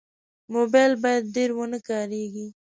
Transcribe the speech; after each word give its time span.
موبایل 0.55 0.93
باید 1.03 1.31
ډېر 1.35 1.49
ونه 1.53 1.79
کارېږي. 1.87 2.47